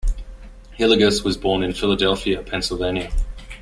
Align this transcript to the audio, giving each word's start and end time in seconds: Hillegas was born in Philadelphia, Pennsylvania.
Hillegas 0.79 1.23
was 1.23 1.37
born 1.37 1.61
in 1.61 1.73
Philadelphia, 1.75 2.41
Pennsylvania. 2.41 3.11